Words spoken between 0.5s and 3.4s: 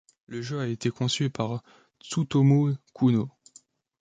a été conçu par Tsutomu Kouno.